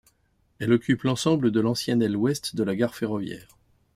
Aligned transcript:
Elle 0.57 0.73
occupe 0.73 1.03
l'ensemble 1.03 1.51
de 1.51 1.59
l'ancienne 1.59 2.01
aile 2.01 2.15
ouest 2.17 2.55
de 2.55 2.63
la 2.63 2.75
gare 2.75 2.95
ferroviaire. 2.95 3.55